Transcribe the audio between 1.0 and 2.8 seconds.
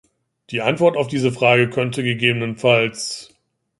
diese Frage könnte ggf.